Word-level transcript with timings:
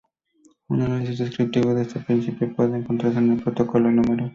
Un 0.69 0.81
análisis 0.81 1.19
descriptivo 1.19 1.75
de 1.75 1.83
este 1.83 1.99
principio 1.99 2.51
puede 2.55 2.75
encontrarse 2.75 3.19
en 3.19 3.33
el 3.33 3.43
"Protocolo 3.43 3.91
No. 3.91 4.01